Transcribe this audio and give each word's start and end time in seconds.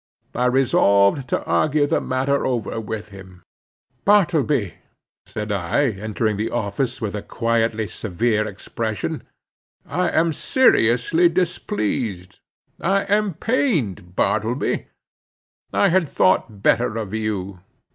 I 0.33 0.47
resolved 0.47 1.29
to 1.29 1.43
argue 1.43 1.85
the 1.85 2.01
matter 2.01 2.43
over 2.43 2.79
with 2.79 3.09
him 3.09 3.27
again. 3.43 4.01
"Bartleby," 4.03 4.73
said 5.27 5.51
I, 5.51 5.89
entering 5.91 6.37
the 6.37 6.49
office, 6.49 6.99
with 6.99 7.15
a 7.15 7.21
quietly 7.21 7.85
severe 7.85 8.47
expression, 8.47 9.21
"I 9.85 10.09
am 10.09 10.33
seriously 10.33 11.29
displeased. 11.29 12.39
I 12.79 13.03
am 13.03 13.35
pained, 13.35 14.15
Bartleby. 14.15 14.87
I 15.71 15.89
had 15.89 16.09
thought 16.09 16.63
better 16.63 16.97
of 16.97 17.13
you. 17.13 17.59